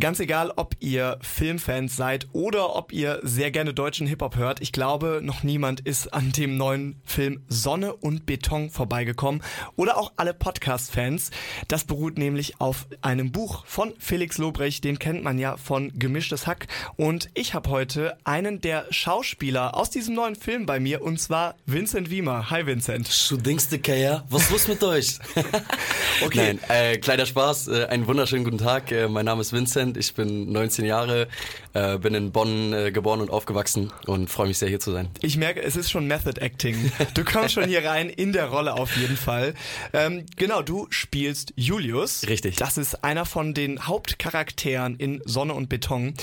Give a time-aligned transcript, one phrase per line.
[0.00, 4.72] Ganz egal, ob ihr Filmfans seid oder ob ihr sehr gerne deutschen Hip-Hop hört, ich
[4.72, 9.40] glaube, noch niemand ist an dem neuen Film Sonne und Beton vorbeigekommen.
[9.76, 11.30] Oder auch alle Podcast-Fans.
[11.68, 16.48] Das beruht nämlich auf einem Buch von Felix Lobrecht, den kennt man ja von Gemischtes
[16.48, 16.66] Hack.
[16.96, 21.54] Und ich habe heute einen der Schauspieler aus diesem neuen Film bei mir, und zwar
[21.66, 22.50] Vincent Wiemer.
[22.50, 23.30] Hi Vincent.
[23.30, 24.24] Du denkst ja?
[24.28, 25.18] Was ist los mit euch?
[26.24, 26.54] okay.
[26.54, 27.68] Nein, äh, kleiner Spaß.
[27.68, 28.90] Äh, einen wunderschönen guten Tag.
[28.90, 29.83] Äh, mein Name ist Vincent.
[29.84, 31.28] Vincent, ich bin 19 Jahre,
[31.74, 35.08] äh, bin in Bonn äh, geboren und aufgewachsen und freue mich sehr hier zu sein.
[35.20, 36.90] Ich merke, es ist schon Method Acting.
[37.14, 39.54] Du kommst schon hier rein in der Rolle auf jeden Fall.
[39.92, 42.26] Ähm, genau, du spielst Julius.
[42.26, 42.56] Richtig.
[42.56, 46.14] Das ist einer von den Hauptcharakteren in Sonne und Beton.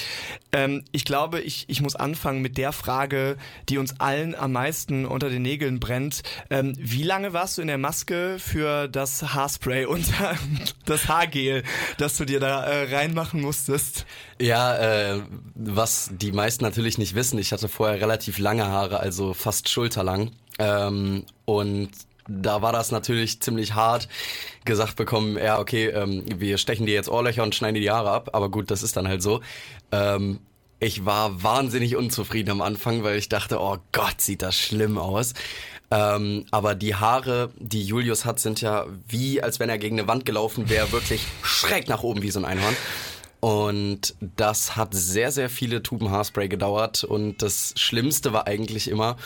[0.51, 3.37] Ähm, ich glaube, ich, ich muss anfangen mit der Frage,
[3.69, 6.23] die uns allen am meisten unter den Nägeln brennt.
[6.49, 10.05] Ähm, wie lange warst du in der Maske für das Haarspray und
[10.85, 11.63] das Haargel,
[11.97, 13.50] das du dir da äh, reinmachen musst?
[13.51, 14.05] Musstest?
[14.39, 15.21] Ja, äh,
[15.55, 20.31] was die meisten natürlich nicht wissen, ich hatte vorher relativ lange Haare, also fast schulterlang.
[20.57, 21.89] Ähm, und
[22.29, 24.07] da war das natürlich ziemlich hart
[24.63, 28.11] gesagt bekommen, ja, okay, ähm, wir stechen dir jetzt Ohrlöcher und schneiden dir die Haare
[28.11, 29.41] ab, aber gut, das ist dann halt so.
[29.91, 30.39] Ähm,
[30.79, 35.33] ich war wahnsinnig unzufrieden am Anfang, weil ich dachte, oh Gott, sieht das schlimm aus.
[35.91, 40.07] Ähm, aber die Haare, die Julius hat, sind ja wie, als wenn er gegen eine
[40.07, 42.75] Wand gelaufen wäre, wirklich schräg nach oben wie so ein Einhorn.
[43.41, 47.03] Und das hat sehr, sehr viele Tuben Haarspray gedauert.
[47.03, 49.17] Und das Schlimmste war eigentlich immer,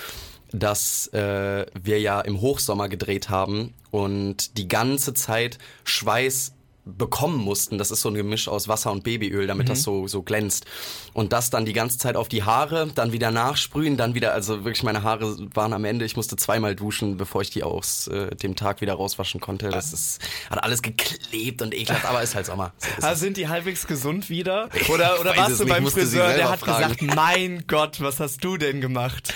[0.51, 6.54] dass äh, wir ja im Hochsommer gedreht haben und die ganze Zeit Schweiß
[6.85, 7.77] bekommen mussten.
[7.77, 9.69] Das ist so ein Gemisch aus Wasser und Babyöl, damit mhm.
[9.69, 10.65] das so, so glänzt.
[11.13, 14.65] Und das dann die ganze Zeit auf die Haare, dann wieder nachsprühen, dann wieder, also
[14.65, 18.35] wirklich meine Haare waren am Ende, ich musste zweimal duschen, bevor ich die aus äh,
[18.35, 19.69] dem Tag wieder rauswaschen konnte.
[19.69, 20.19] Das ist,
[20.49, 22.73] hat alles geklebt und ekelhaft, aber ist halt Sommer.
[22.77, 24.69] So also sind die halbwegs gesund wieder?
[24.89, 26.95] Oder, oder warst du beim Friseur, der hat fragen.
[26.95, 29.33] gesagt, mein Gott, was hast du denn gemacht?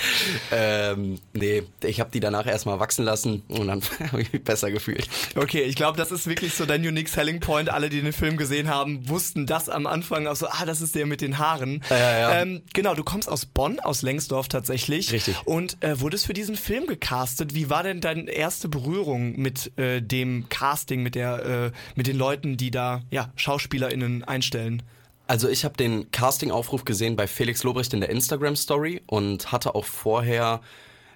[0.52, 3.82] Ähm, nee, ich habe die danach erstmal wachsen lassen und dann
[4.12, 5.08] habe ich mich besser gefühlt.
[5.34, 8.36] Okay, ich glaube, das ist wirklich so dein Unique Selling Point, alle, die den Film
[8.36, 11.82] gesehen haben, wussten das am Anfang auch so, ah, das ist der mit den Haaren.
[11.90, 12.42] Ja, ja, ja.
[12.42, 15.12] Ähm, genau, du kommst aus Bonn, aus Lengsdorf tatsächlich.
[15.12, 15.36] Richtig.
[15.44, 17.54] Und äh, wurdest für diesen Film gecastet.
[17.54, 22.16] Wie war denn deine erste Berührung mit äh, dem Casting, mit der, äh, mit den
[22.16, 24.82] Leuten, die da ja, SchauspielerInnen einstellen?
[25.26, 29.84] Also ich habe den Casting-Aufruf gesehen bei Felix Lobrecht in der Instagram-Story und hatte auch
[29.84, 30.60] vorher,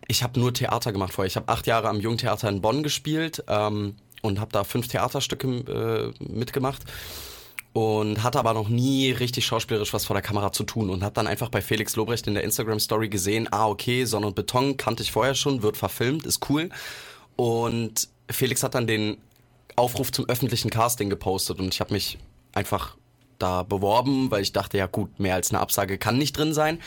[0.07, 1.27] ich habe nur Theater gemacht vorher.
[1.27, 3.43] Ich habe acht Jahre am Jungtheater in Bonn gespielt.
[3.49, 5.47] Ähm, und habe da fünf Theaterstücke
[6.19, 6.83] äh, mitgemacht
[7.75, 11.15] und hatte aber noch nie richtig schauspielerisch was vor der Kamera zu tun und habe
[11.15, 14.77] dann einfach bei Felix Lobrecht in der Instagram Story gesehen, ah okay, Sonne und Beton
[14.77, 16.71] kannte ich vorher schon, wird verfilmt, ist cool.
[17.37, 19.19] Und Felix hat dann den
[19.77, 22.19] Aufruf zum öffentlichen Casting gepostet und ich habe mich
[22.53, 22.97] einfach
[23.45, 26.81] da beworben, weil ich dachte, ja gut, mehr als eine Absage kann nicht drin sein.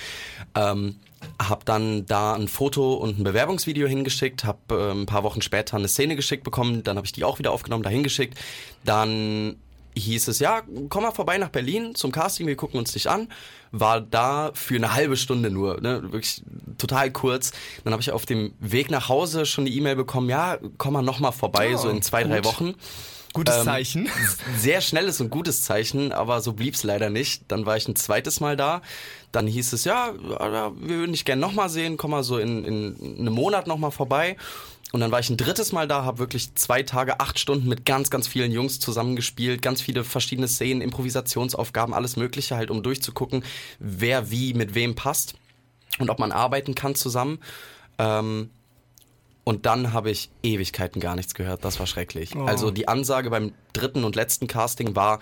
[0.55, 0.95] Ähm,
[1.39, 5.77] hab dann da ein Foto und ein Bewerbungsvideo hingeschickt, hab äh, ein paar Wochen später
[5.77, 8.37] eine Szene geschickt bekommen, dann habe ich die auch wieder aufgenommen, da hingeschickt.
[8.85, 9.57] Dann
[9.95, 13.27] hieß es, ja, komm mal vorbei nach Berlin zum Casting, wir gucken uns dich an.
[13.71, 16.01] War da für eine halbe Stunde nur, ne?
[16.11, 16.41] wirklich
[16.77, 17.51] total kurz.
[17.83, 21.01] Dann habe ich auf dem Weg nach Hause schon die E-Mail bekommen, ja, komm mal
[21.01, 22.31] nochmal vorbei, oh, so in zwei, gut.
[22.31, 22.75] drei Wochen.
[23.37, 24.09] Gutes ähm, Zeichen.
[24.57, 27.43] Sehr schnelles und gutes Zeichen, aber so blieb's leider nicht.
[27.49, 28.81] Dann war ich ein zweites Mal da.
[29.31, 33.19] Dann hieß es, ja, wir würden dich gerne nochmal sehen, komm mal so in, in
[33.19, 34.37] einem Monat nochmal vorbei.
[34.91, 37.85] Und dann war ich ein drittes Mal da, habe wirklich zwei Tage, acht Stunden mit
[37.85, 43.43] ganz, ganz vielen Jungs zusammengespielt, ganz viele verschiedene Szenen, Improvisationsaufgaben, alles Mögliche halt, um durchzugucken,
[43.77, 45.35] wer wie mit wem passt
[45.99, 47.37] und ob man arbeiten kann zusammen.
[47.99, 48.49] Ähm,
[49.47, 51.63] und dann habe ich Ewigkeiten gar nichts gehört.
[51.63, 52.35] Das war schrecklich.
[52.35, 52.43] Oh.
[52.43, 55.19] Also die Ansage beim dritten und letzten Casting war,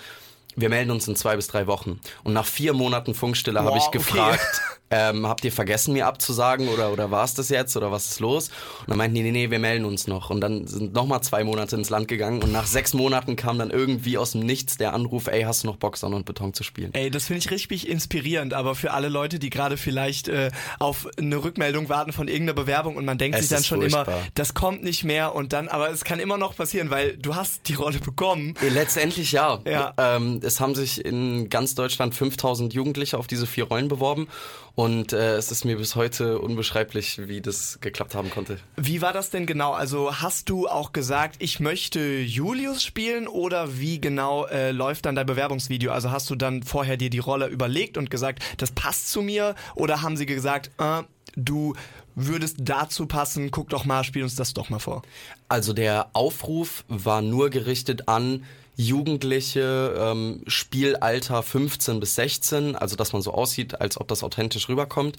[0.56, 2.00] wir melden uns in zwei bis drei Wochen.
[2.24, 4.62] Und nach vier Monaten Funkstille wow, habe ich gefragt.
[4.92, 8.20] ähm, habt ihr vergessen, mir abzusagen oder, oder war es das jetzt oder was ist
[8.20, 8.50] los?
[8.82, 10.30] Und dann meinten die, nee, nee, wir melden uns noch.
[10.30, 13.72] Und dann sind nochmal zwei Monate ins Land gegangen und nach sechs Monaten kam dann
[13.72, 16.64] irgendwie aus dem Nichts der Anruf, ey, hast du noch Bock, Sonne und Beton zu
[16.64, 16.94] spielen?
[16.94, 21.08] Ey, das finde ich richtig inspirierend, aber für alle Leute, die gerade vielleicht äh, auf
[21.18, 24.08] eine Rückmeldung warten von irgendeiner Bewerbung und man denkt es sich dann schon furchtbar.
[24.08, 27.36] immer, das kommt nicht mehr und dann, aber es kann immer noch passieren, weil du
[27.36, 28.54] hast die Rolle bekommen.
[28.62, 29.60] Letztendlich ja.
[29.66, 29.94] ja.
[29.98, 34.28] Ähm, es haben sich in ganz Deutschland 5000 Jugendliche auf diese vier Rollen beworben
[34.76, 38.60] und äh, es ist mir bis heute unbeschreiblich, wie das geklappt haben konnte.
[38.76, 39.72] Wie war das denn genau?
[39.72, 45.16] Also hast du auch gesagt, ich möchte Julius spielen oder wie genau äh, läuft dann
[45.16, 45.92] dein Bewerbungsvideo?
[45.92, 49.56] Also hast du dann vorher dir die Rolle überlegt und gesagt, das passt zu mir
[49.76, 51.04] oder haben sie gesagt, äh,
[51.38, 51.74] du
[52.16, 55.04] würdest dazu passen, guck doch mal, spiel uns das doch mal vor.
[55.48, 58.44] Also der Aufruf war nur gerichtet an
[58.76, 64.70] Jugendliche, ähm, Spielalter 15 bis 16, also dass man so aussieht, als ob das authentisch
[64.70, 65.18] rüberkommt,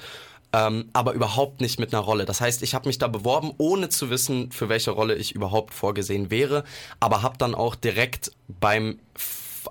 [0.52, 2.24] ähm, aber überhaupt nicht mit einer Rolle.
[2.24, 5.74] Das heißt, ich habe mich da beworben, ohne zu wissen, für welche Rolle ich überhaupt
[5.74, 6.64] vorgesehen wäre,
[7.00, 8.98] aber habe dann auch direkt beim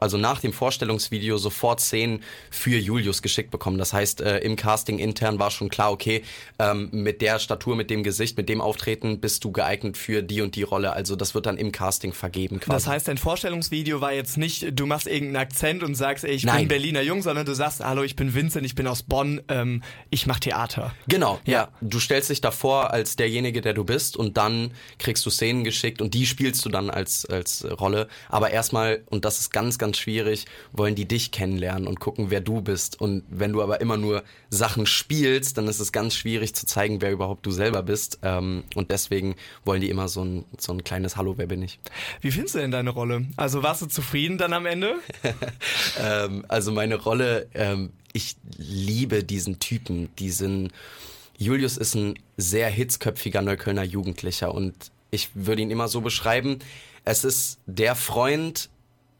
[0.02, 3.78] also nach dem Vorstellungsvideo sofort Szenen für Julius geschickt bekommen.
[3.78, 6.24] Das heißt, äh, im Casting intern war schon klar, okay,
[6.60, 10.42] ähm, mit der Statur, mit dem Gesicht, mit dem Auftreten bist du geeignet für die
[10.42, 10.94] und die Rolle.
[10.94, 12.76] Also das wird dann im Casting vergeben quasi.
[12.76, 16.44] Das heißt, dein Vorstellungsvideo war jetzt nicht, du machst irgendeinen Akzent und sagst, ey, ich
[16.44, 16.60] Nein.
[16.60, 19.84] bin Berliner Jung, sondern du sagst, hallo, ich bin Vincent, ich bin aus Bonn, ähm,
[20.10, 20.94] ich mach Theater.
[21.08, 21.54] Genau, ja.
[21.54, 21.68] ja.
[21.82, 26.02] Du stellst dich davor als derjenige, der du bist und dann kriegst du Szenen geschickt
[26.02, 28.08] und die spielst du dann als, als Rolle.
[28.30, 32.42] Aber erstmal, und das ist ganz, ganz schwierig, wollen die dich kennenlernen und gucken, wer
[32.42, 33.00] du bist.
[33.00, 37.02] Und wenn du aber immer nur Sachen spielst, dann ist es ganz schwierig zu zeigen,
[37.02, 38.20] wer überhaupt du selber bist.
[38.24, 41.80] Ähm, und deswegen wollen die immer so ein, so ein kleines Hallo, wer bin ich?
[42.22, 43.26] Wie findest du denn deine Rolle?
[43.38, 44.96] Also warst du zufrieden dann am Ende?
[46.02, 50.72] ähm, also meine Rolle, ähm, ich liebe diesen Typen, diesen
[51.38, 54.74] Julius ist ein sehr hitzköpfiger Neuköllner Jugendlicher und
[55.12, 56.60] ich würde ihn immer so beschreiben,
[57.04, 58.70] es ist der Freund,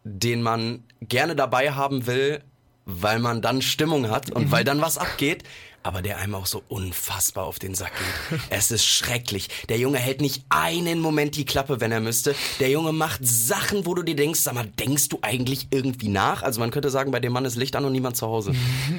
[0.06, 2.42] den man gerne dabei haben will,
[2.86, 4.52] weil man dann Stimmung hat und mhm.
[4.52, 5.44] weil dann was abgeht,
[5.86, 7.92] aber der einem auch so unfassbar auf den Sack
[8.30, 8.40] geht.
[8.50, 9.50] es ist schrecklich.
[9.70, 12.36] Der Junge hält nicht einen Moment die Klappe, wenn er müsste.
[12.60, 16.42] Der Junge macht Sachen, wo du dir denkst, sag mal, denkst du eigentlich irgendwie nach?
[16.42, 18.54] Also man könnte sagen, bei dem Mann ist Licht an und niemand zu Hause.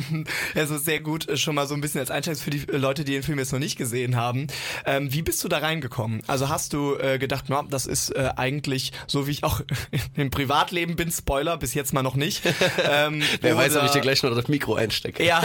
[0.54, 3.04] also sehr gut, äh, schon mal so ein bisschen als Einstellung für die äh, Leute,
[3.04, 4.46] die den Film jetzt noch nicht gesehen haben.
[4.84, 6.22] Ähm, wie bist du da reingekommen?
[6.28, 9.60] Also hast du äh, gedacht, na, das ist äh, eigentlich so, wie ich auch
[10.14, 12.42] im Privatleben bin, Spoiler, bis jetzt mal noch nicht.
[12.88, 15.24] Ähm, Wer weiß, ob ich dir gleich noch das Mikro einstecke.
[15.24, 15.42] Ja.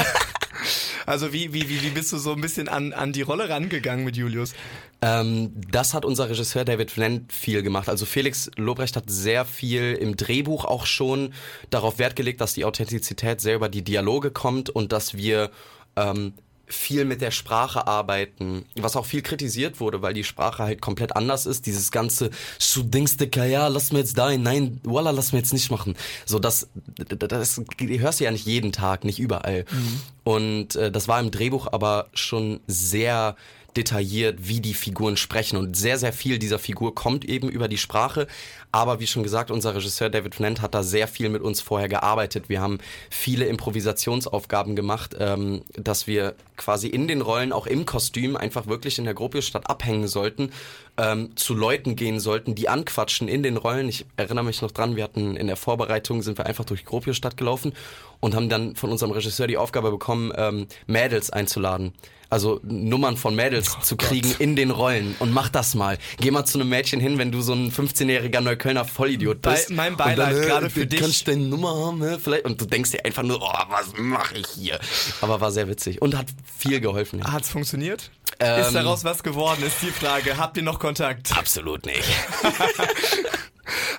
[1.05, 4.05] Also wie, wie, wie, wie bist du so ein bisschen an, an die Rolle rangegangen
[4.05, 4.53] mit Julius?
[5.01, 7.89] Ähm, das hat unser Regisseur David Flint viel gemacht.
[7.89, 11.33] Also Felix Lobrecht hat sehr viel im Drehbuch auch schon
[11.69, 15.51] darauf Wert gelegt, dass die Authentizität sehr über die Dialoge kommt und dass wir
[15.95, 16.33] ähm,
[16.71, 21.15] viel mit der Sprache arbeiten, was auch viel kritisiert wurde, weil die Sprache halt komplett
[21.15, 21.65] anders ist.
[21.65, 22.29] Dieses ganze,
[22.73, 25.95] du denkst, ja, lass mir jetzt da hin, nein, voila, lass mir jetzt nicht machen.
[26.25, 29.65] So, das, das, das hörst du ja nicht jeden Tag, nicht überall.
[29.71, 30.01] Mhm.
[30.23, 33.35] Und äh, das war im Drehbuch aber schon sehr
[33.75, 35.57] detailliert, wie die Figuren sprechen.
[35.57, 38.27] Und sehr, sehr viel dieser Figur kommt eben über die Sprache.
[38.71, 41.89] Aber wie schon gesagt, unser Regisseur David Flint hat da sehr viel mit uns vorher
[41.89, 42.47] gearbeitet.
[42.47, 42.79] Wir haben
[43.09, 48.97] viele Improvisationsaufgaben gemacht, ähm, dass wir quasi in den Rollen, auch im Kostüm, einfach wirklich
[48.97, 50.51] in der Gropiusstadt abhängen sollten,
[50.97, 53.89] ähm, zu Leuten gehen sollten, die anquatschen in den Rollen.
[53.89, 57.35] Ich erinnere mich noch dran, wir hatten in der Vorbereitung, sind wir einfach durch Gropiusstadt
[57.35, 57.73] gelaufen
[58.21, 61.93] und haben dann von unserem Regisseur die Aufgabe bekommen, ähm, Mädels einzuladen
[62.31, 64.39] also Nummern von Mädels oh zu kriegen Gott.
[64.39, 65.97] in den Rollen und mach das mal.
[66.17, 69.69] Geh mal zu einem Mädchen hin, wenn du so ein 15-jähriger Neuköllner Vollidiot bist.
[69.69, 70.99] Bei, mein Beileid gerade für dich.
[70.99, 72.19] Kannst du deine Nummer haben, ne?
[72.19, 74.79] vielleicht und du denkst dir einfach nur, oh, was mache ich hier?
[75.21, 76.27] Aber war sehr witzig und hat
[76.57, 77.19] viel geholfen.
[77.19, 77.31] Ja.
[77.31, 78.11] Hat's funktioniert?
[78.39, 80.37] Ähm, ist daraus was geworden, ist die Frage.
[80.37, 81.35] Habt ihr noch Kontakt?
[81.37, 82.03] Absolut nicht.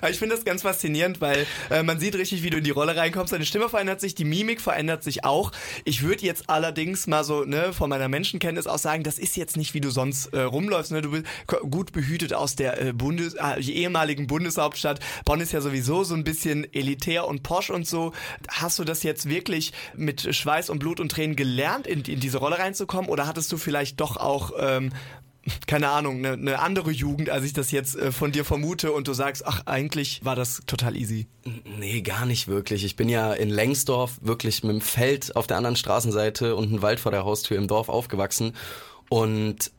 [0.09, 2.95] ich finde das ganz faszinierend, weil äh, man sieht richtig, wie du in die Rolle
[2.95, 3.33] reinkommst.
[3.33, 5.51] Deine Stimme verändert sich, die Mimik verändert sich auch.
[5.85, 9.57] Ich würde jetzt allerdings mal so ne, von meiner Menschenkenntnis aus sagen, das ist jetzt
[9.57, 10.91] nicht, wie du sonst äh, rumläufst.
[10.91, 11.01] Ne?
[11.01, 11.25] Du bist
[11.69, 14.99] gut behütet aus der äh, Bundes äh, ehemaligen Bundeshauptstadt.
[15.25, 18.13] Bonn ist ja sowieso so ein bisschen elitär und posch und so.
[18.49, 22.37] Hast du das jetzt wirklich mit Schweiß und Blut und Tränen gelernt, in, in diese
[22.37, 23.09] Rolle reinzukommen?
[23.09, 24.91] Oder hattest du vielleicht doch auch ähm,
[25.67, 29.07] keine Ahnung, eine, eine andere Jugend, als ich das jetzt äh, von dir vermute und
[29.07, 31.27] du sagst, ach, eigentlich war das total easy.
[31.77, 32.85] Nee, gar nicht wirklich.
[32.85, 36.81] Ich bin ja in Lengsdorf wirklich mit dem Feld auf der anderen Straßenseite und einem
[36.81, 38.53] Wald vor der Haustür im Dorf aufgewachsen
[39.09, 39.71] und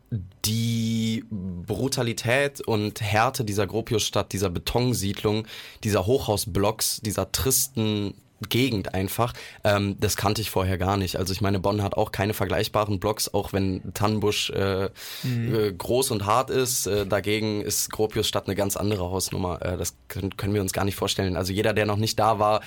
[0.45, 5.47] die Brutalität und Härte dieser Gropiusstadt, dieser Betonsiedlung,
[5.83, 8.15] dieser Hochhausblocks, dieser tristen
[8.49, 9.33] Gegend einfach.
[9.63, 11.17] Ähm, das kannte ich vorher gar nicht.
[11.17, 14.91] Also ich meine, Bonn hat auch keine vergleichbaren Blocks, auch wenn Tannenbusch äh,
[15.23, 15.55] mhm.
[15.55, 16.87] äh, groß und hart ist.
[16.87, 19.63] Äh, dagegen ist Gropiusstadt eine ganz andere Hausnummer.
[19.63, 21.37] Äh, das können, können wir uns gar nicht vorstellen.
[21.37, 22.61] Also jeder, der noch nicht da war,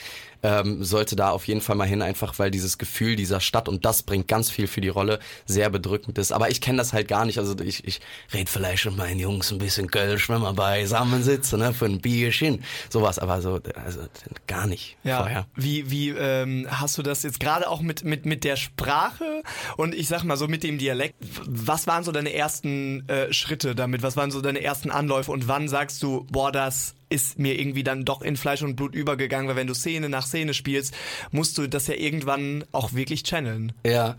[0.44, 3.86] ähm, sollte da auf jeden Fall mal hin, einfach weil dieses Gefühl dieser Stadt und
[3.86, 6.32] das bringt ganz viel für die Rolle, sehr bedrückend ist.
[6.32, 7.38] Aber ich kenne das halt gar nicht.
[7.40, 8.02] Also ich, ich
[8.34, 12.00] rede vielleicht mit meinen Jungs ein bisschen Kölsch, wenn wir beisammen sitzen, ne, für ein
[12.00, 14.02] Bierchen, sowas, aber so, also
[14.48, 15.18] gar nicht ja.
[15.18, 15.48] vorher.
[15.56, 19.44] Wie, wie ähm, hast du das jetzt gerade auch mit, mit, mit der Sprache
[19.78, 21.16] und ich sag mal so mit dem Dialekt,
[21.46, 24.04] was waren so deine ersten äh, Schritte damit?
[24.04, 27.84] Was waren so deine ersten Anläufe und wann sagst du, boah, das ist mir irgendwie
[27.84, 30.94] dann doch in Fleisch und Blut übergegangen, weil wenn du Szene nach Szene spielst,
[31.32, 33.74] musst du das ja irgendwann auch wirklich channeln.
[33.86, 34.18] Ja.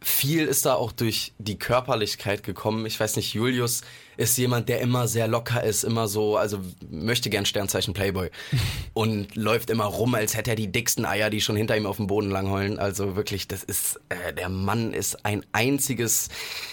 [0.00, 2.86] Viel ist da auch durch die Körperlichkeit gekommen.
[2.86, 3.82] Ich weiß nicht, Julius
[4.18, 6.58] ist jemand, der immer sehr locker ist, immer so, also
[6.90, 8.30] möchte gern Sternzeichen Playboy
[8.92, 11.96] und läuft immer rum, als hätte er die dicksten Eier, die schon hinter ihm auf
[11.96, 12.80] dem Boden langheulen.
[12.80, 16.30] Also wirklich, das ist, äh, der Mann ist ein einziges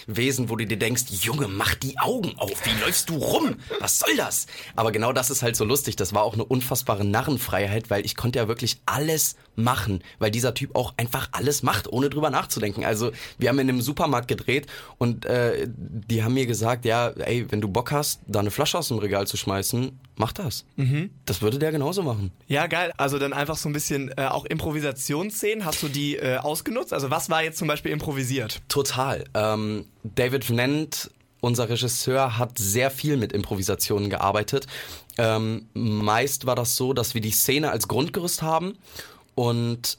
[0.08, 3.56] Wesen, wo du dir denkst, Junge, mach die Augen auf, wie läufst du rum?
[3.78, 4.46] Was soll das?
[4.74, 8.16] Aber genau das ist halt so lustig, das war auch eine unfassbare Narrenfreiheit, weil ich
[8.16, 12.84] konnte ja wirklich alles machen, weil dieser Typ auch einfach alles macht, ohne drüber nachzudenken.
[12.84, 14.66] Also wir haben in einem Supermarkt gedreht
[14.98, 18.78] und äh, die haben mir gesagt, ja, ey, wenn du Bock hast, da eine Flasche
[18.78, 20.64] aus dem Regal zu schmeißen, mach das.
[20.76, 21.10] Mhm.
[21.24, 22.32] Das würde der genauso machen.
[22.48, 22.92] Ja, geil.
[22.96, 25.64] Also dann einfach so ein bisschen äh, auch Improvisationsszenen.
[25.64, 26.92] Hast du die äh, ausgenutzt?
[26.92, 28.62] Also was war jetzt zum Beispiel improvisiert?
[28.68, 29.24] Total.
[29.34, 34.66] Ähm, David Vnent unser Regisseur hat sehr viel mit Improvisationen gearbeitet.
[35.18, 38.76] Ähm, meist war das so, dass wir die Szene als Grundgerüst haben
[39.34, 39.98] und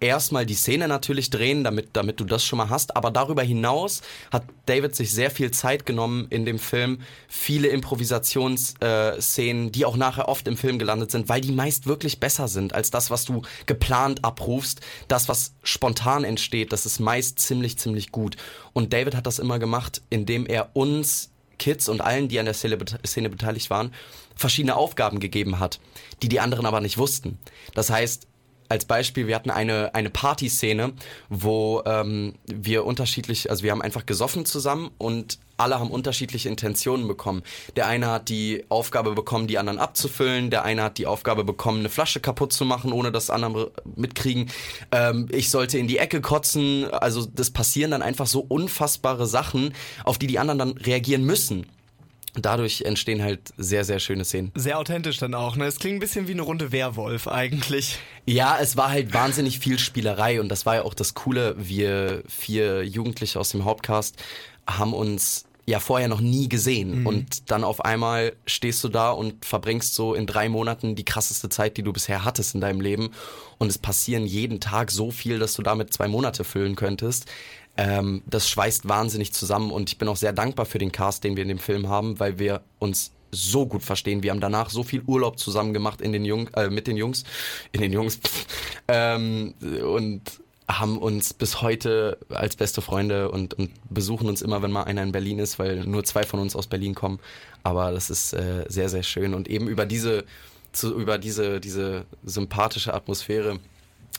[0.00, 2.96] erstmal die Szene natürlich drehen, damit, damit du das schon mal hast.
[2.96, 9.68] Aber darüber hinaus hat David sich sehr viel Zeit genommen in dem Film, viele Improvisationsszenen,
[9.68, 12.74] äh, die auch nachher oft im Film gelandet sind, weil die meist wirklich besser sind
[12.74, 14.80] als das, was du geplant abrufst.
[15.08, 18.36] Das, was spontan entsteht, das ist meist ziemlich, ziemlich gut.
[18.72, 22.54] Und David hat das immer gemacht, indem er uns Kids und allen, die an der
[22.54, 23.92] Szene, Szene beteiligt waren,
[24.36, 25.80] verschiedene Aufgaben gegeben hat,
[26.22, 27.38] die die anderen aber nicht wussten.
[27.74, 28.28] Das heißt,
[28.68, 30.92] als Beispiel, wir hatten eine, eine Partyszene,
[31.28, 37.08] wo ähm, wir unterschiedlich, also wir haben einfach gesoffen zusammen und alle haben unterschiedliche Intentionen
[37.08, 37.42] bekommen.
[37.76, 40.50] Der eine hat die Aufgabe bekommen, die anderen abzufüllen.
[40.50, 44.50] Der eine hat die Aufgabe bekommen, eine Flasche kaputt zu machen, ohne dass andere mitkriegen.
[44.92, 46.88] Ähm, ich sollte in die Ecke kotzen.
[46.92, 51.66] Also das passieren dann einfach so unfassbare Sachen, auf die die anderen dann reagieren müssen
[52.44, 54.52] dadurch entstehen halt sehr, sehr schöne Szenen.
[54.54, 55.66] Sehr authentisch dann auch, ne?
[55.66, 57.98] Es klingt ein bisschen wie eine Runde Werwolf eigentlich.
[58.26, 61.54] Ja, es war halt wahnsinnig viel Spielerei und das war ja auch das Coole.
[61.58, 64.16] Wir vier Jugendliche aus dem Hauptcast
[64.66, 67.00] haben uns ja vorher noch nie gesehen.
[67.00, 67.06] Mhm.
[67.06, 71.50] Und dann auf einmal stehst du da und verbringst so in drei Monaten die krasseste
[71.50, 73.10] Zeit, die du bisher hattest in deinem Leben.
[73.58, 77.26] Und es passieren jeden Tag so viel, dass du damit zwei Monate füllen könntest.
[77.78, 81.36] Ähm, das schweißt wahnsinnig zusammen und ich bin auch sehr dankbar für den Cast, den
[81.36, 84.24] wir in dem Film haben, weil wir uns so gut verstehen.
[84.24, 87.22] Wir haben danach so viel Urlaub zusammen gemacht in den Jung, äh, mit den Jungs,
[87.70, 88.18] in den Jungs
[88.88, 90.22] ähm, und
[90.68, 95.04] haben uns bis heute als beste Freunde und, und besuchen uns immer, wenn mal einer
[95.04, 97.20] in Berlin ist, weil nur zwei von uns aus Berlin kommen.
[97.62, 100.24] Aber das ist äh, sehr, sehr schön und eben über diese,
[100.72, 103.60] zu, über diese, diese sympathische Atmosphäre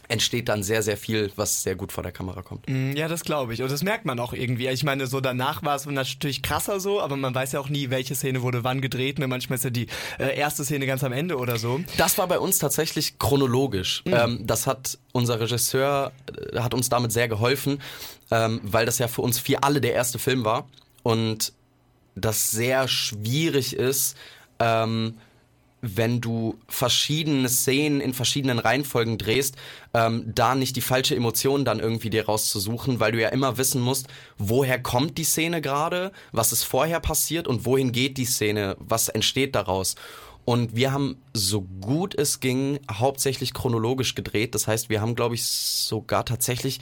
[0.09, 2.67] entsteht dann sehr, sehr viel, was sehr gut vor der Kamera kommt.
[2.67, 3.61] Mm, ja, das glaube ich.
[3.61, 4.67] Und das merkt man auch irgendwie.
[4.67, 7.91] Ich meine, so danach war es natürlich krasser so, aber man weiß ja auch nie,
[7.91, 9.19] welche Szene wurde wann gedreht.
[9.19, 9.27] Ne?
[9.27, 9.87] Manchmal ist ja die
[10.17, 11.79] äh, erste Szene ganz am Ende oder so.
[11.97, 14.03] Das war bei uns tatsächlich chronologisch.
[14.05, 14.13] Mhm.
[14.13, 16.11] Ähm, das hat unser Regisseur,
[16.53, 17.79] äh, hat uns damit sehr geholfen,
[18.31, 20.67] ähm, weil das ja für uns vier alle der erste Film war.
[21.03, 21.53] Und
[22.15, 24.17] das sehr schwierig ist,
[24.59, 25.15] ähm,
[25.81, 29.55] wenn du verschiedene Szenen in verschiedenen Reihenfolgen drehst,
[29.93, 33.81] ähm, da nicht die falsche Emotion dann irgendwie dir rauszusuchen, weil du ja immer wissen
[33.81, 34.07] musst,
[34.37, 39.09] woher kommt die Szene gerade, was ist vorher passiert und wohin geht die Szene, was
[39.09, 39.95] entsteht daraus.
[40.45, 44.55] Und wir haben so gut es ging hauptsächlich chronologisch gedreht.
[44.55, 46.79] Das heißt, wir haben, glaube ich, sogar tatsächlich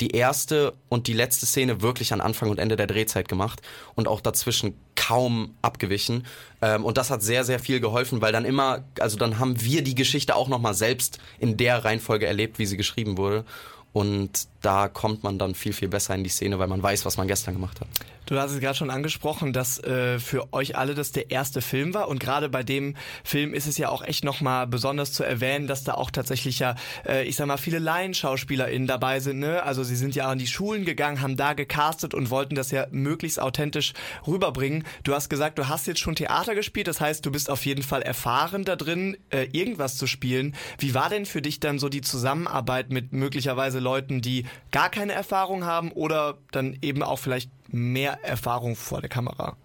[0.00, 3.62] die erste und die letzte Szene wirklich an Anfang und Ende der Drehzeit gemacht
[3.94, 6.26] und auch dazwischen kaum abgewichen.
[6.62, 9.82] Ähm, und das hat sehr, sehr viel geholfen, weil dann immer, also dann haben wir
[9.82, 13.44] die Geschichte auch nochmal selbst in der Reihenfolge erlebt, wie sie geschrieben wurde.
[13.92, 17.16] Und da kommt man dann viel, viel besser in die Szene, weil man weiß, was
[17.16, 17.86] man gestern gemacht hat.
[18.26, 21.92] Du hast es gerade schon angesprochen, dass äh, für euch alle das der erste Film
[21.92, 25.66] war und gerade bei dem Film ist es ja auch echt nochmal besonders zu erwähnen,
[25.66, 26.74] dass da auch tatsächlich ja,
[27.06, 29.40] äh, ich sag mal, viele LaienschauspielerInnen dabei sind.
[29.40, 29.62] Ne?
[29.62, 32.86] Also sie sind ja an die Schulen gegangen, haben da gecastet und wollten das ja
[32.90, 33.92] möglichst authentisch
[34.26, 34.84] rüberbringen.
[35.02, 37.82] Du hast gesagt, du hast jetzt schon Theater gespielt, das heißt, du bist auf jeden
[37.82, 40.54] Fall erfahren da drin, äh, irgendwas zu spielen.
[40.78, 45.12] Wie war denn für dich dann so die Zusammenarbeit mit möglicherweise Leuten, die gar keine
[45.12, 49.56] Erfahrung haben oder dann eben auch vielleicht mehr Erfahrung vor der Kamera.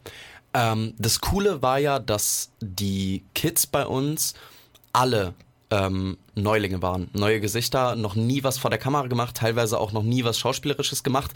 [0.53, 4.33] Ähm, das Coole war ja, dass die Kids bei uns
[4.91, 5.33] alle
[5.71, 10.03] ähm, Neulinge waren, neue Gesichter, noch nie was vor der Kamera gemacht, teilweise auch noch
[10.03, 11.31] nie was Schauspielerisches gemacht.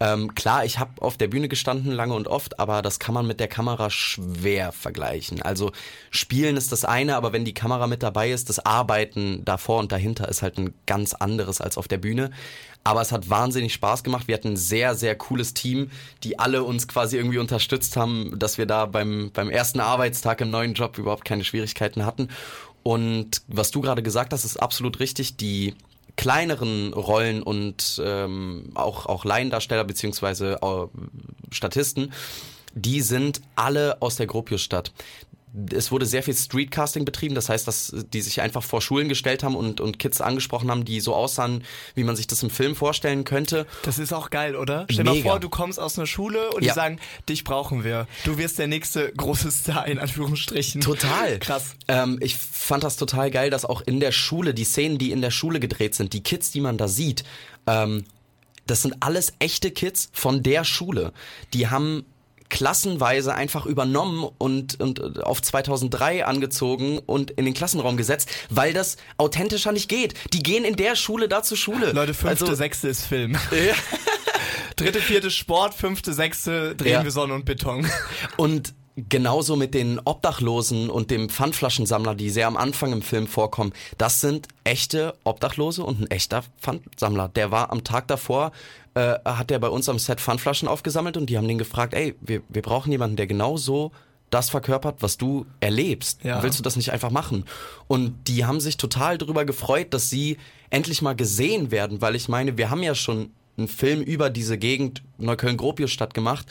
[0.00, 3.26] Ähm, klar, ich habe auf der Bühne gestanden, lange und oft, aber das kann man
[3.26, 5.40] mit der Kamera schwer vergleichen.
[5.42, 5.72] Also
[6.10, 9.92] spielen ist das eine, aber wenn die Kamera mit dabei ist, das Arbeiten davor und
[9.92, 12.30] dahinter ist halt ein ganz anderes als auf der Bühne.
[12.84, 14.28] Aber es hat wahnsinnig Spaß gemacht.
[14.28, 15.90] Wir hatten ein sehr, sehr cooles Team,
[16.24, 20.50] die alle uns quasi irgendwie unterstützt haben, dass wir da beim, beim ersten Arbeitstag im
[20.50, 22.28] neuen Job überhaupt keine Schwierigkeiten hatten.
[22.88, 25.36] Und was du gerade gesagt hast, ist absolut richtig.
[25.36, 25.74] Die
[26.16, 30.86] kleineren Rollen und ähm, auch, auch Laiendarsteller beziehungsweise äh,
[31.50, 32.14] Statisten,
[32.72, 34.92] die sind alle aus der Gropiusstadt
[35.72, 39.42] es wurde sehr viel Streetcasting betrieben, das heißt, dass die sich einfach vor Schulen gestellt
[39.42, 41.64] haben und, und Kids angesprochen haben, die so aussahen,
[41.94, 43.66] wie man sich das im Film vorstellen könnte.
[43.82, 44.86] Das ist auch geil, oder?
[44.90, 46.72] Stell dir mal vor, du kommst aus einer Schule und ja.
[46.72, 48.06] die sagen, dich brauchen wir.
[48.24, 50.80] Du wirst der nächste große Star, in Anführungsstrichen.
[50.80, 51.38] Total.
[51.38, 51.74] Krass.
[51.88, 55.22] Ähm, ich fand das total geil, dass auch in der Schule, die Szenen, die in
[55.22, 57.24] der Schule gedreht sind, die Kids, die man da sieht,
[57.66, 58.04] ähm,
[58.66, 61.12] das sind alles echte Kids von der Schule.
[61.54, 62.04] Die haben
[62.48, 68.96] klassenweise einfach übernommen und, und auf 2003 angezogen und in den Klassenraum gesetzt, weil das
[69.16, 70.14] authentischer nicht geht.
[70.32, 71.92] Die gehen in der Schule da zur Schule.
[71.92, 73.36] Leute, fünfte, also, sechste ist Film.
[73.50, 73.74] Ja.
[74.76, 77.04] Dritte, vierte Sport, fünfte, sechste drehen ja.
[77.04, 77.86] wir Sonne und Beton.
[78.36, 78.74] Und
[79.08, 83.72] genauso mit den Obdachlosen und dem Pfandflaschensammler, die sehr am Anfang im Film vorkommen.
[83.96, 87.28] Das sind echte Obdachlose und ein echter Pfandsammler.
[87.28, 88.52] Der war am Tag davor
[88.94, 92.16] äh, hat er bei uns am Set Pfandflaschen aufgesammelt und die haben den gefragt, ey,
[92.20, 93.92] wir, wir brauchen jemanden, der genau so
[94.30, 96.24] das verkörpert, was du erlebst.
[96.24, 96.42] Ja.
[96.42, 97.44] Willst du das nicht einfach machen?
[97.86, 100.36] Und die haben sich total darüber gefreut, dass sie
[100.70, 104.58] endlich mal gesehen werden, weil ich meine, wir haben ja schon einen Film über diese
[104.58, 106.46] Gegend Neukölln-Gropiusstadt gemacht,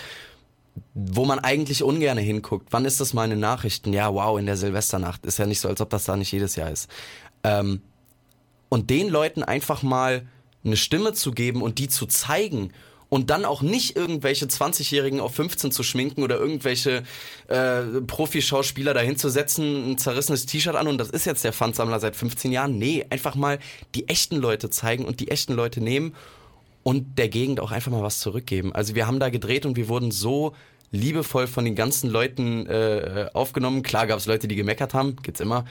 [0.93, 2.67] wo man eigentlich ungern hinguckt.
[2.71, 3.93] Wann ist das mal in den Nachrichten?
[3.93, 5.25] Ja, wow, in der Silvesternacht.
[5.25, 6.89] Ist ja nicht so, als ob das da nicht jedes Jahr ist.
[7.43, 7.81] Ähm,
[8.69, 10.27] und den Leuten einfach mal
[10.63, 12.71] eine Stimme zu geben und die zu zeigen
[13.09, 17.03] und dann auch nicht irgendwelche 20-Jährigen auf 15 zu schminken oder irgendwelche
[17.47, 21.99] äh, Profischauspieler dahin zu setzen, ein zerrissenes T-Shirt an und das ist jetzt der Pfandsammler
[21.99, 22.77] seit 15 Jahren.
[22.77, 23.59] Nee, einfach mal
[23.95, 26.15] die echten Leute zeigen und die echten Leute nehmen
[26.87, 28.73] und der Gegend auch einfach mal was zurückgeben.
[28.73, 30.53] Also wir haben da gedreht und wir wurden so
[30.89, 33.83] liebevoll von den ganzen Leuten äh, aufgenommen.
[33.83, 35.65] Klar gab es Leute, die gemeckert haben, gibt's immer,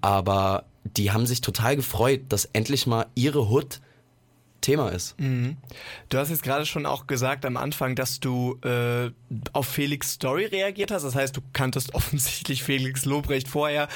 [0.00, 3.82] aber die haben sich total gefreut, dass endlich mal ihre Hood
[4.62, 5.18] Thema ist.
[5.20, 5.58] Mhm.
[6.08, 9.10] Du hast jetzt gerade schon auch gesagt am Anfang, dass du äh,
[9.52, 11.02] auf Felix Story reagiert hast.
[11.02, 13.88] Das heißt, du kanntest offensichtlich Felix Lobrecht vorher.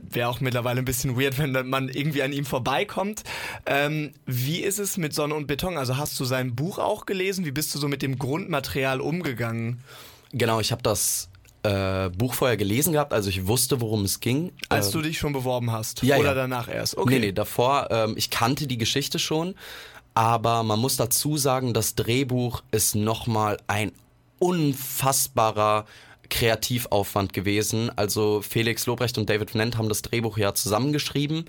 [0.00, 3.22] Wäre auch mittlerweile ein bisschen weird, wenn man irgendwie an ihm vorbeikommt.
[3.66, 5.76] Ähm, wie ist es mit Sonne und Beton?
[5.76, 7.44] Also hast du sein Buch auch gelesen?
[7.44, 9.80] Wie bist du so mit dem Grundmaterial umgegangen?
[10.32, 11.28] Genau, ich habe das
[11.64, 14.52] äh, Buch vorher gelesen gehabt, also ich wusste, worum es ging.
[14.68, 16.02] Als äh, du dich schon beworben hast?
[16.02, 16.34] Ja, Oder ja.
[16.34, 16.96] danach erst?
[16.96, 17.14] Okay.
[17.14, 19.54] Nee, nee, davor, ähm, ich kannte die Geschichte schon,
[20.14, 23.92] aber man muss dazu sagen, das Drehbuch ist nochmal ein
[24.38, 25.86] unfassbarer
[26.30, 27.90] Kreativaufwand gewesen.
[27.96, 31.44] Also Felix Lobrecht und David Vnent haben das Drehbuch ja zusammengeschrieben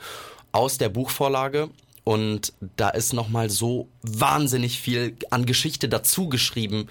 [0.52, 1.70] aus der Buchvorlage
[2.04, 6.88] und da ist nochmal so wahnsinnig viel an Geschichte dazu geschrieben.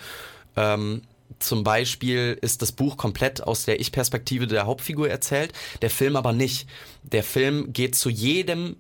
[0.56, 1.02] Ähm,
[1.38, 6.32] zum Beispiel ist das Buch komplett aus der Ich-Perspektive der Hauptfigur erzählt, der Film aber
[6.32, 6.68] nicht.
[7.02, 8.76] Der Film geht zu jedem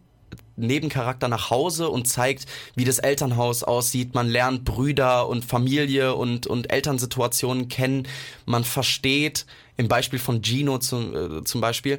[0.56, 4.14] Nebencharakter nach Hause und zeigt, wie das Elternhaus aussieht.
[4.14, 8.06] Man lernt Brüder und Familie und, und Elternsituationen kennen.
[8.46, 11.98] Man versteht, im Beispiel von Gino zum, äh, zum Beispiel,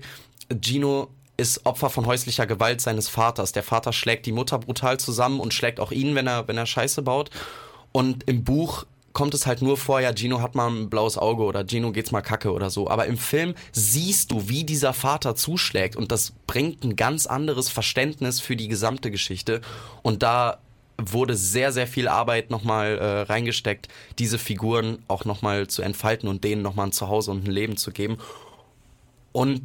[0.62, 3.52] Gino ist Opfer von häuslicher Gewalt seines Vaters.
[3.52, 6.66] Der Vater schlägt die Mutter brutal zusammen und schlägt auch ihn, wenn er, wenn er
[6.66, 7.30] Scheiße baut.
[7.92, 11.44] Und im Buch kommt es halt nur vor, ja, Gino hat mal ein blaues Auge
[11.44, 12.90] oder Gino geht's mal kacke oder so.
[12.90, 17.70] Aber im Film siehst du, wie dieser Vater zuschlägt und das bringt ein ganz anderes
[17.70, 19.62] Verständnis für die gesamte Geschichte.
[20.04, 20.58] Und da
[20.98, 23.88] wurde sehr, sehr viel Arbeit nochmal äh, reingesteckt,
[24.20, 27.92] diese Figuren auch nochmal zu entfalten und denen nochmal ein Zuhause und ein Leben zu
[27.92, 28.18] geben.
[29.32, 29.62] Und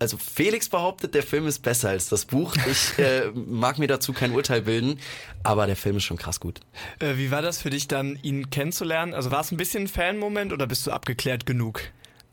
[0.00, 2.54] also Felix behauptet, der Film ist besser als das Buch.
[2.70, 4.98] Ich äh, mag mir dazu kein Urteil bilden,
[5.42, 6.60] aber der Film ist schon krass gut.
[6.98, 9.14] Äh, wie war das für dich dann, ihn kennenzulernen?
[9.14, 11.82] Also war es ein bisschen ein Fan-Moment oder bist du abgeklärt genug?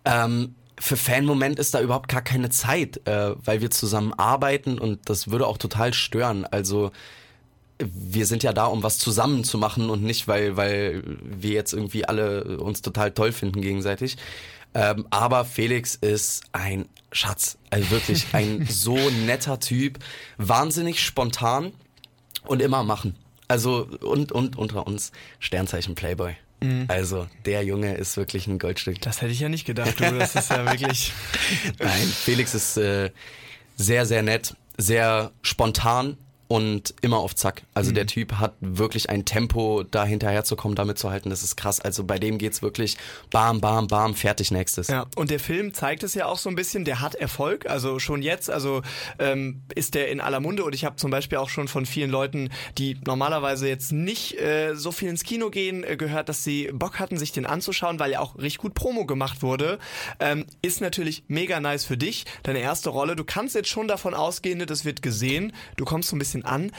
[0.05, 5.09] Ähm, für Fan-Moment ist da überhaupt gar keine Zeit, äh, weil wir zusammen arbeiten und
[5.09, 6.45] das würde auch total stören.
[6.45, 6.91] Also
[7.83, 11.73] wir sind ja da, um was zusammen zu machen und nicht, weil, weil wir jetzt
[11.73, 14.17] irgendwie alle uns total toll finden gegenseitig.
[14.73, 17.57] Ähm, aber Felix ist ein Schatz.
[17.69, 19.99] Also wirklich ein so netter Typ.
[20.37, 21.73] Wahnsinnig spontan
[22.45, 23.15] und immer machen.
[23.47, 26.35] Also, und, und unter uns Sternzeichen Playboy.
[26.61, 26.85] Mhm.
[26.87, 29.01] Also, der Junge ist wirklich ein Goldstück.
[29.01, 30.17] Das hätte ich ja nicht gedacht, du.
[30.17, 31.11] Das ist ja wirklich.
[31.79, 33.11] Nein, Felix ist äh,
[33.75, 36.17] sehr, sehr nett, sehr spontan,
[36.51, 37.61] und immer auf Zack.
[37.73, 37.95] Also mhm.
[37.95, 41.79] der Typ hat wirklich ein Tempo, da hinterherzukommen, damit zu halten, das ist krass.
[41.79, 42.97] Also bei dem geht's wirklich
[43.29, 44.89] bam, bam, bam, fertig nächstes.
[44.89, 47.99] Ja, und der Film zeigt es ja auch so ein bisschen, der hat Erfolg, also
[47.99, 48.81] schon jetzt, also
[49.17, 52.11] ähm, ist der in aller Munde und ich habe zum Beispiel auch schon von vielen
[52.11, 56.69] Leuten, die normalerweise jetzt nicht äh, so viel ins Kino gehen, äh, gehört, dass sie
[56.73, 59.79] Bock hatten, sich den anzuschauen, weil ja auch richtig gut Promo gemacht wurde.
[60.19, 63.15] Ähm, ist natürlich mega nice für dich, deine erste Rolle.
[63.15, 65.53] Du kannst jetzt schon davon ausgehen, das wird gesehen.
[65.77, 66.71] Du kommst so ein bisschen bisschen an.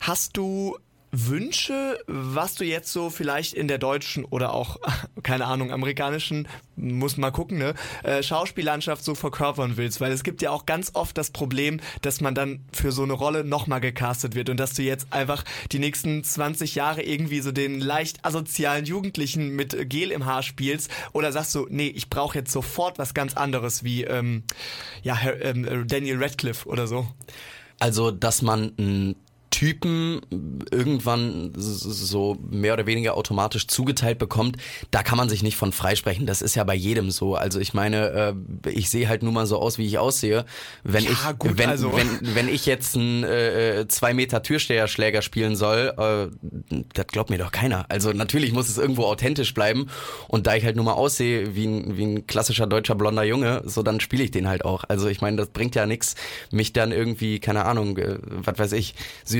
[0.00, 0.76] Hast du
[1.10, 4.76] Wünsche, was du jetzt so vielleicht in der deutschen oder auch,
[5.22, 10.02] keine Ahnung, amerikanischen, muss mal gucken, ne, äh, Schauspiellandschaft so verkörpern willst?
[10.02, 13.14] Weil es gibt ja auch ganz oft das Problem, dass man dann für so eine
[13.14, 17.52] Rolle nochmal gecastet wird und dass du jetzt einfach die nächsten 20 Jahre irgendwie so
[17.52, 22.36] den leicht asozialen Jugendlichen mit Gel im Haar spielst oder sagst du, nee, ich brauche
[22.36, 24.42] jetzt sofort was ganz anderes wie ähm,
[25.02, 27.08] ja, ähm, Daniel Radcliffe oder so?
[27.78, 29.16] Also, dass man ein
[29.58, 30.20] Typen
[30.70, 34.56] irgendwann so mehr oder weniger automatisch zugeteilt bekommt,
[34.92, 36.26] da kann man sich nicht von freisprechen.
[36.26, 37.34] Das ist ja bei jedem so.
[37.34, 40.44] Also ich meine, äh, ich sehe halt nun mal so aus, wie ich aussehe.
[40.84, 41.92] Wenn ja, ich, gut, wenn, also.
[41.92, 47.38] wenn, wenn ich jetzt einen äh, zwei Meter Türsteherschläger spielen soll, äh, das glaubt mir
[47.38, 47.84] doch keiner.
[47.88, 49.88] Also natürlich muss es irgendwo authentisch bleiben.
[50.28, 53.62] Und da ich halt nun mal aussehe wie ein, wie ein klassischer deutscher blonder Junge,
[53.64, 54.84] so dann spiele ich den halt auch.
[54.86, 56.14] Also ich meine, das bringt ja nichts,
[56.52, 58.94] mich dann irgendwie, keine Ahnung, äh, was weiß ich,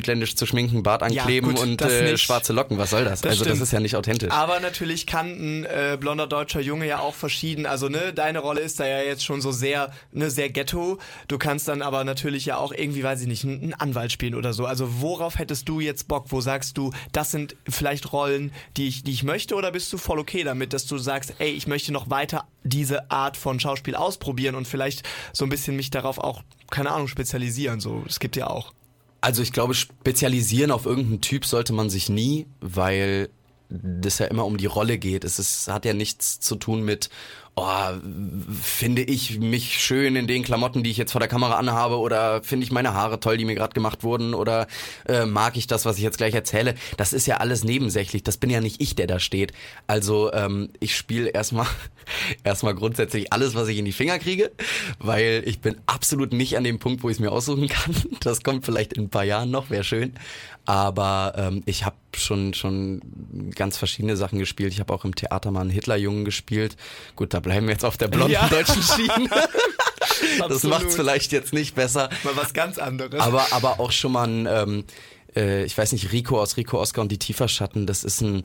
[0.09, 2.79] südländisch zu schminken, Bart ankleben ja, gut, und äh, schwarze Locken.
[2.79, 3.21] Was soll das?
[3.21, 3.61] das also stimmt.
[3.61, 4.31] das ist ja nicht authentisch.
[4.31, 7.67] Aber natürlich kann ein äh, blonder deutscher Junge ja auch verschieden.
[7.67, 10.99] Also ne, deine Rolle ist da ja jetzt schon so sehr, ne, sehr Ghetto.
[11.29, 14.53] Du kannst dann aber natürlich ja auch irgendwie, weiß ich nicht, einen Anwalt spielen oder
[14.55, 14.65] so.
[14.65, 16.27] Also worauf hättest du jetzt Bock?
[16.29, 19.99] Wo sagst du, das sind vielleicht Rollen, die ich, die ich möchte, oder bist du
[19.99, 23.95] voll okay damit, dass du sagst, ey, ich möchte noch weiter diese Art von Schauspiel
[23.95, 27.81] ausprobieren und vielleicht so ein bisschen mich darauf auch keine Ahnung, spezialisieren.
[27.81, 28.73] So, es gibt ja auch.
[29.21, 33.31] Also ich glaube, spezialisieren auf irgendeinen Typ sollte man sich nie, weil
[33.69, 35.25] das ja immer um die Rolle geht.
[35.25, 37.11] Es ist, hat ja nichts zu tun mit,
[37.59, 41.99] oh, finde ich mich schön in den Klamotten, die ich jetzt vor der Kamera anhabe
[41.99, 44.67] oder finde ich meine Haare toll, die mir gerade gemacht wurden oder
[45.07, 46.75] äh, mag ich das, was ich jetzt gleich erzähle.
[46.97, 48.23] Das ist ja alles nebensächlich.
[48.23, 49.53] Das bin ja nicht ich, der da steht.
[49.87, 51.67] Also ähm, ich spiele erstmal
[52.45, 54.53] erstmal grundsätzlich alles, was ich in die Finger kriege,
[54.99, 57.95] weil ich bin absolut nicht an dem Punkt, wo ich es mir aussuchen kann.
[58.21, 60.15] Das kommt vielleicht in ein paar Jahren noch, wäre schön.
[60.69, 63.01] Aber ähm, ich habe schon schon
[63.55, 64.71] ganz verschiedene Sachen gespielt.
[64.75, 66.77] Ich habe auch im Theater mal einen Hitlerjungen gespielt.
[67.17, 68.47] Gut, da bleiben wir jetzt auf der blonden ja.
[68.49, 69.31] deutschen Schiene.
[70.47, 72.11] das macht es vielleicht jetzt nicht besser.
[72.23, 73.19] Mal was ganz anderes.
[73.19, 74.85] Aber aber auch schon mal ein, ähm,
[75.35, 77.87] äh, ich weiß nicht, Rico aus Rico Oscar und die Tieferschatten.
[77.87, 78.43] Das ist ein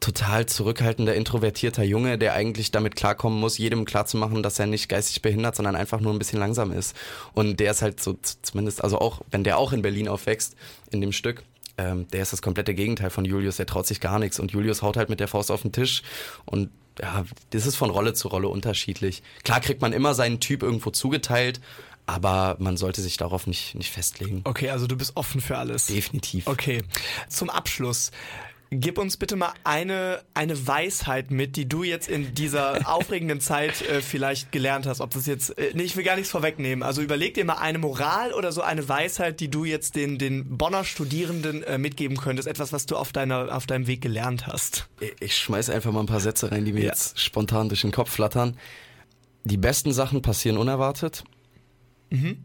[0.00, 5.22] total zurückhaltender, introvertierter Junge, der eigentlich damit klarkommen muss, jedem klarzumachen, dass er nicht geistig
[5.22, 6.94] behindert, sondern einfach nur ein bisschen langsam ist.
[7.32, 10.54] Und der ist halt so zumindest, also auch, wenn der auch in Berlin aufwächst,
[10.90, 11.44] in dem Stück,
[11.78, 14.38] ähm, der ist das komplette Gegenteil von Julius, der traut sich gar nichts.
[14.38, 16.02] Und Julius haut halt mit der Faust auf den Tisch
[16.44, 19.22] und ja, das ist von Rolle zu Rolle unterschiedlich.
[19.44, 21.60] Klar kriegt man immer seinen Typ irgendwo zugeteilt,
[22.06, 24.42] aber man sollte sich darauf nicht, nicht festlegen.
[24.44, 25.86] Okay, also du bist offen für alles.
[25.86, 26.46] Definitiv.
[26.46, 26.82] Okay.
[27.28, 28.10] Zum Abschluss.
[28.74, 33.82] Gib uns bitte mal eine, eine Weisheit mit, die du jetzt in dieser aufregenden Zeit
[33.82, 35.02] äh, vielleicht gelernt hast.
[35.02, 36.82] Ob das jetzt, äh, nee, ich will gar nichts vorwegnehmen.
[36.82, 40.56] Also überleg dir mal eine Moral oder so eine Weisheit, die du jetzt den, den
[40.56, 42.48] Bonner Studierenden äh, mitgeben könntest.
[42.48, 44.88] Etwas, was du auf, deiner, auf deinem Weg gelernt hast.
[45.20, 46.86] Ich schmeiß einfach mal ein paar Sätze rein, die mir ja.
[46.86, 48.56] jetzt spontan durch den Kopf flattern.
[49.44, 51.24] Die besten Sachen passieren unerwartet.
[52.08, 52.42] Mhm.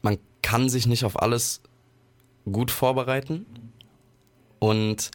[0.00, 1.60] Man kann sich nicht auf alles
[2.44, 3.46] gut vorbereiten.
[4.62, 5.10] Und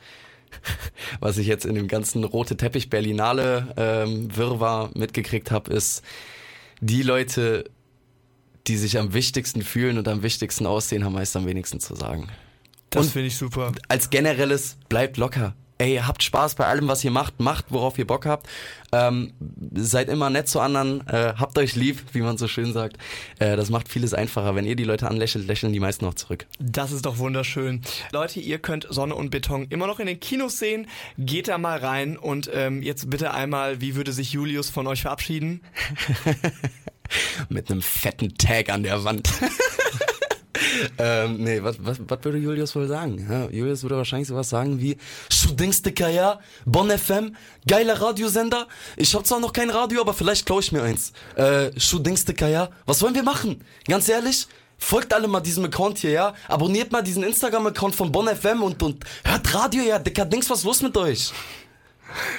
[1.22, 6.04] was ich jetzt in dem ganzen rote Teppich Berlinale ähm, Wirrwarr mitgekriegt habe, ist
[6.82, 7.64] die Leute,
[8.68, 12.28] die sich am wichtigsten fühlen und am wichtigsten aussehen, haben meist am wenigsten zu sagen.
[12.90, 13.72] Das finde ich super.
[13.88, 18.08] Als generelles bleibt locker ey, habt Spaß bei allem, was ihr macht, macht, worauf ihr
[18.08, 18.48] Bock habt.
[18.92, 19.34] Ähm,
[19.74, 22.98] seid immer nett zu anderen, äh, habt euch lieb, wie man so schön sagt.
[23.40, 24.56] Äh, das macht vieles einfacher.
[24.56, 26.48] Wenn ihr die Leute anlächelt, lächeln die meisten noch zurück.
[26.60, 27.82] Das ist doch wunderschön.
[28.12, 30.88] Leute, ihr könnt Sonne und Beton immer noch in den Kinos sehen.
[31.18, 35.02] Geht da mal rein und ähm, jetzt bitte einmal, wie würde sich Julius von euch
[35.02, 35.62] verabschieden?
[37.50, 39.30] Mit einem fetten Tag an der Wand.
[40.98, 43.26] ähm, nee, was, was, was würde Julius wohl sagen?
[43.30, 44.98] Ja, Julius würde wahrscheinlich sowas sagen wie,
[45.32, 47.36] Studingsticker, ja, Bonn FM,
[47.68, 48.68] geiler Radiosender.
[48.96, 51.14] Ich habe zwar noch kein Radio, aber vielleicht klaue ich mir eins.
[51.36, 53.64] Äh, Studingsticker, ja, was wollen wir machen?
[53.88, 54.48] Ganz ehrlich,
[54.80, 56.34] Folgt alle mal diesem Account hier, ja?
[56.48, 59.98] Abonniert mal diesen Instagram-Account von Bonn FM und, und hört Radio, ja?
[59.98, 61.34] Dicker, Dings, was los mit euch?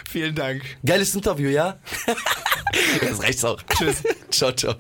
[0.09, 0.63] Vielen Dank.
[0.85, 1.79] Geiles Interview, ja?
[3.01, 3.61] das reicht's auch.
[3.63, 4.03] Tschüss.
[4.31, 4.75] ciao, ciao.